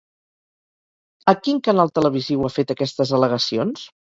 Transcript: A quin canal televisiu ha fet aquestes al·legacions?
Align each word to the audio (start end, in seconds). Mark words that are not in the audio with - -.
A 1.33 1.35
quin 1.47 1.61
canal 1.69 1.95
televisiu 1.99 2.45
ha 2.49 2.53
fet 2.57 2.77
aquestes 2.77 3.17
al·legacions? 3.19 3.89